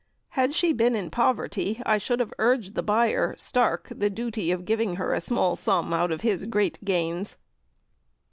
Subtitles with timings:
[0.29, 4.65] Had she been in poverty, I should have urged the buyer, Stark, the duty of
[4.65, 7.37] giving her a small sum out of his great gains."